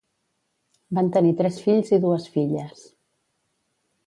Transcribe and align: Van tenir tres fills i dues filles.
Van 0.99 1.11
tenir 1.17 1.33
tres 1.41 1.59
fills 1.67 1.93
i 1.99 2.01
dues 2.07 2.27
filles. 2.39 2.83